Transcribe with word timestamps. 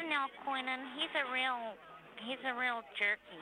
Listen 0.00 0.16
now, 0.16 0.32
Quentin. 0.48 0.80
He's 0.96 1.12
a 1.12 1.28
real, 1.28 1.76
he's 2.24 2.40
a 2.48 2.56
real 2.56 2.80
jerky. 2.96 3.36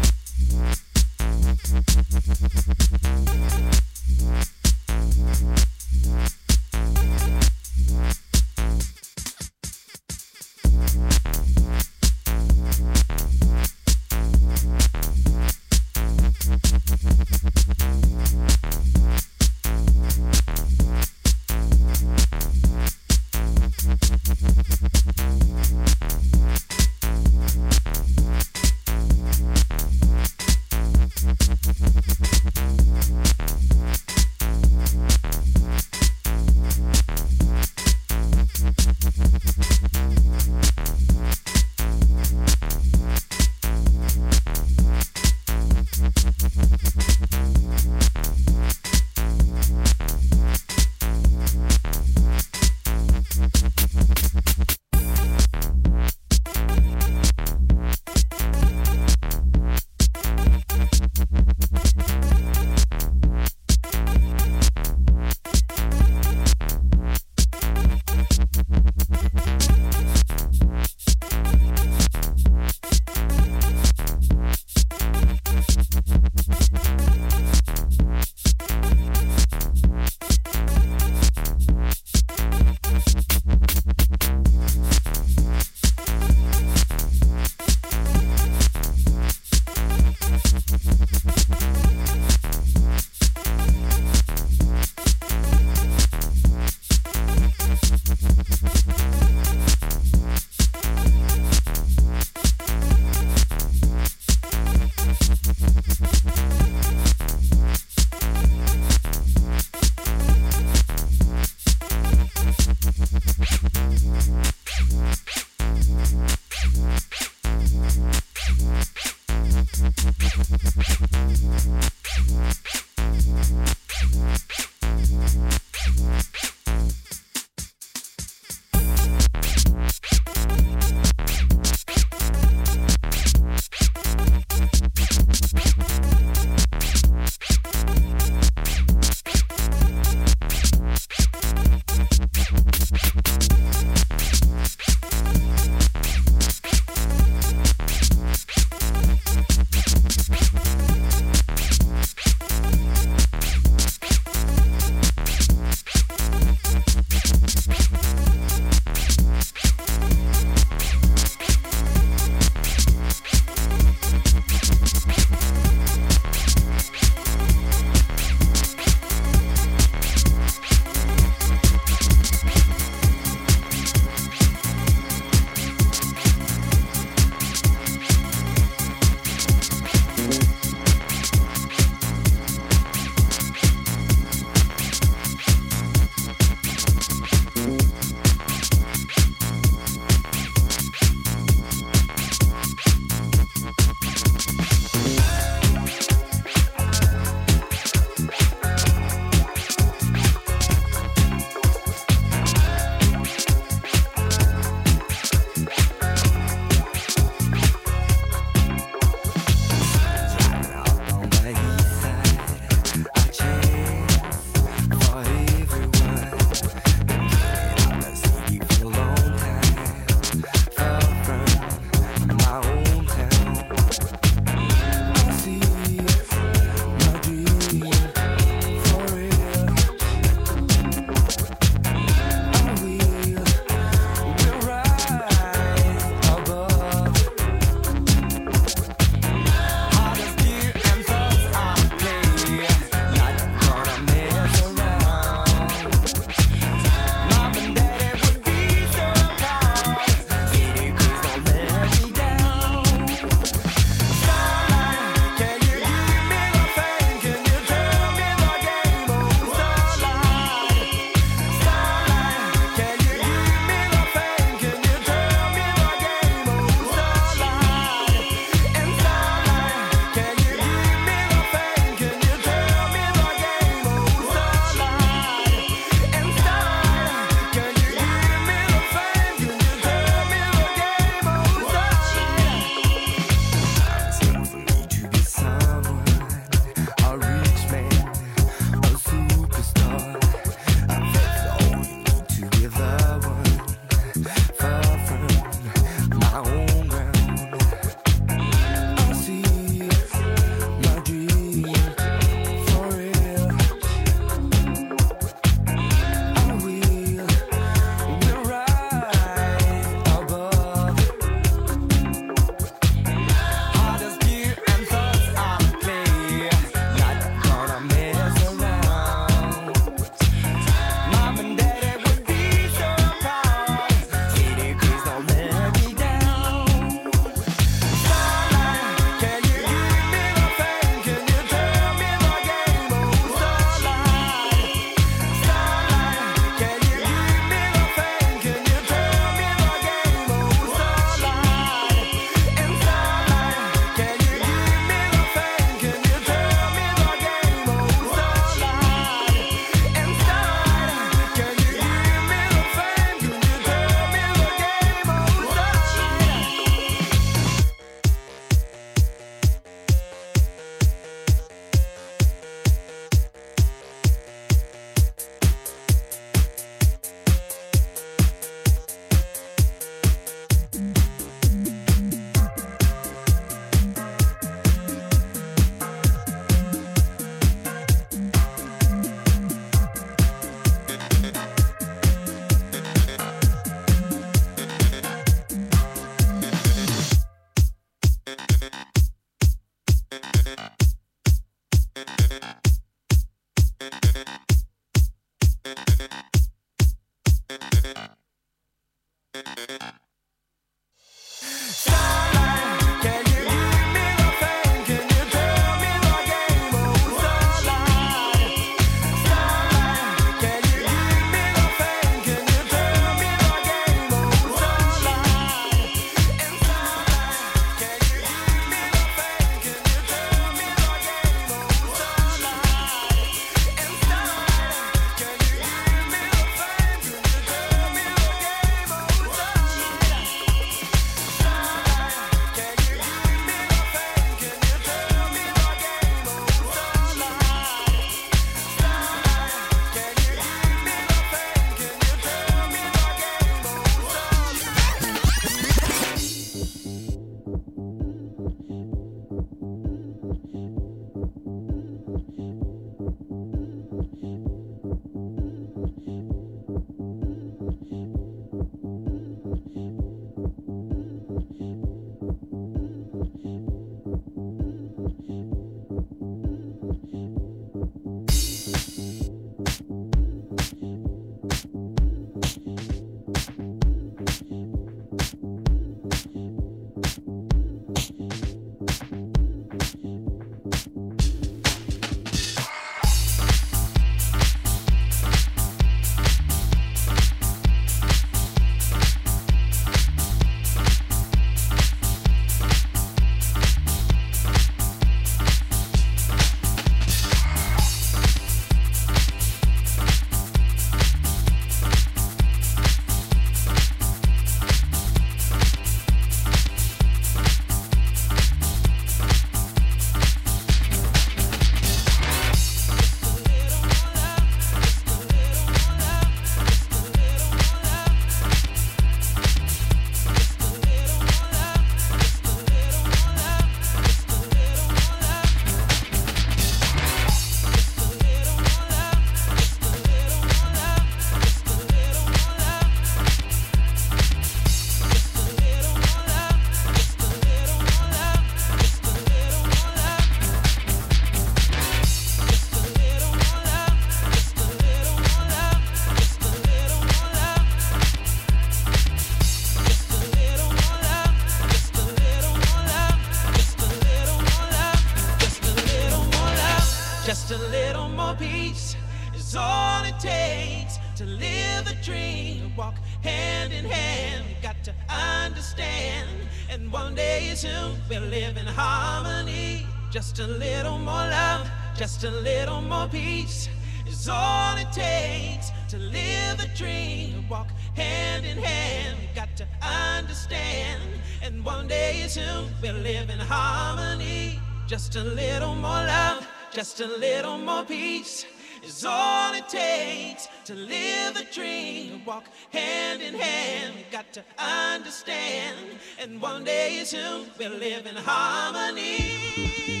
Peace 573.11 573.69
is 574.07 574.29
all 574.29 574.77
it 574.77 574.91
takes 574.91 575.71
to 575.89 575.97
live 575.97 576.57
the 576.57 576.69
dream, 576.75 577.47
walk 577.49 577.67
hand 577.95 578.45
in 578.45 578.57
hand. 578.57 579.17
We 579.19 579.35
got 579.35 579.55
to 579.57 579.67
understand, 579.81 581.01
and 581.43 581.63
one 581.65 581.87
day 581.87 582.25
soon 582.27 582.69
we'll 582.81 582.95
live 582.95 583.29
in 583.29 583.39
harmony. 583.39 584.59
Just 584.87 585.15
a 585.15 585.23
little 585.23 585.75
more 585.75 586.03
love, 586.15 586.47
just 586.73 587.01
a 587.01 587.07
little 587.07 587.57
more 587.57 587.83
peace 587.83 588.45
is 588.83 589.05
all 589.05 589.53
it 589.53 589.67
takes 589.67 590.47
to 590.65 590.73
live 590.73 591.33
the 591.35 591.45
dream, 591.51 592.23
walk 592.25 592.45
hand 592.71 593.21
in 593.21 593.33
hand. 593.33 593.95
We 593.95 594.05
got 594.11 594.31
to 594.33 594.43
understand, 594.57 595.77
and 596.19 596.41
one 596.41 596.63
day 596.63 597.03
soon 597.03 597.47
we'll 597.59 597.71
live 597.71 598.05
in 598.05 598.15
harmony. 598.15 600.00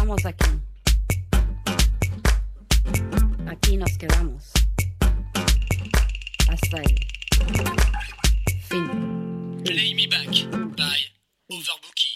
estamos 0.00 0.24
aquí. 0.24 0.50
Aquí 3.46 3.76
nos 3.76 3.98
quedamos. 3.98 4.50
Hasta 6.48 6.82
el 6.82 6.98
fin. 8.62 9.62
Play 9.62 9.94
Me 9.94 10.06
Back 10.06 10.48
by 10.74 11.00
Overbooking. 11.50 12.09